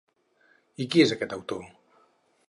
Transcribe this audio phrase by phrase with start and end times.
[0.85, 1.61] I qui és aquest autor?